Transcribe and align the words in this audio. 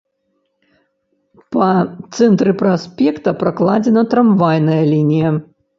Па 1.55 1.67
цэнтры 1.89 2.57
праспекта 2.65 3.29
пракладзена 3.45 4.01
трамвайная 4.17 4.83
лінія. 4.95 5.29